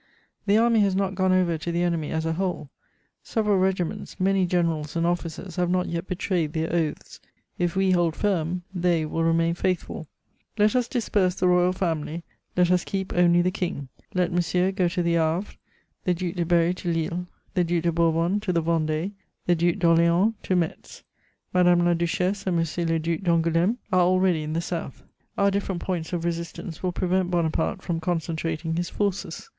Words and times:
The 0.47 0.57
army 0.57 0.79
has 0.79 0.95
not 0.95 1.13
gone 1.13 1.31
over 1.31 1.59
to 1.59 1.71
the 1.71 1.83
enemy 1.83 2.09
as 2.09 2.25
a 2.25 2.33
whole; 2.33 2.71
several 3.21 3.59
regiments, 3.59 4.19
many 4.19 4.47
generals 4.47 4.95
and 4.95 5.05
officers 5.05 5.57
have 5.57 5.69
not 5.69 5.85
yet 5.89 6.07
betrayed 6.07 6.53
their 6.53 6.73
oaths: 6.73 7.19
if 7.59 7.75
we 7.75 7.91
hold 7.91 8.15
firm, 8.15 8.63
they 8.73 9.05
will 9.05 9.23
remain 9.23 9.53
faithful. 9.53 10.07
Let 10.57 10.75
us 10.75 10.87
disperse 10.87 11.35
the 11.35 11.47
Royal 11.47 11.71
Family, 11.71 12.23
let 12.57 12.71
us 12.71 12.83
keep 12.83 13.13
only 13.13 13.43
the 13.43 13.51
King. 13.51 13.89
Let 14.15 14.31
Monsieur 14.33 14.71
go 14.71 14.87
to 14.87 15.03
the 15.03 15.13
Havre, 15.17 15.53
the 16.03 16.15
Duc 16.15 16.33
de 16.33 16.45
Berry 16.45 16.73
to 16.73 16.91
Lille, 16.91 17.27
the 17.53 17.63
Duc 17.63 17.83
de 17.83 17.91
Bourbon 17.91 18.39
to 18.39 18.51
the 18.51 18.63
Vendée, 18.63 19.11
the 19.45 19.53
Duc 19.53 19.75
d'Orléans 19.75 20.33
to 20.41 20.55
Metz; 20.55 21.03
Madame 21.53 21.85
la 21.85 21.93
Duchesse 21.93 22.47
and 22.47 22.57
M. 22.59 22.85
le 22.87 22.97
Duc 22.97 23.19
d'Angoulême 23.21 23.77
are 23.93 23.99
already 24.01 24.41
in 24.41 24.53
the 24.53 24.61
South. 24.61 25.03
Our 25.37 25.51
different 25.51 25.83
points 25.83 26.11
of 26.11 26.25
resistance 26.25 26.81
will 26.81 26.91
prevent 26.91 27.29
Bonaparte 27.29 27.83
from 27.83 27.99
concentrating 27.99 28.77
his 28.77 28.89
forces. 28.89 29.47